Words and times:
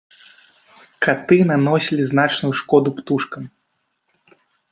Каты 1.05 1.37
наносілі 1.51 2.03
значную 2.15 2.51
шкоду 2.61 2.89
птушкам. 3.01 3.43